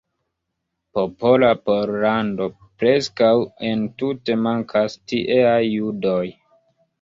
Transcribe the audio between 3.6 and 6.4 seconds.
entute mankas tieaj judoj.